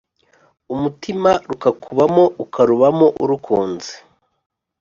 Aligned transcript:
Umutima 0.73 1.31
rukakubamo 1.49 2.23
ukarubamo 2.43 3.07
urukunze 3.23 3.93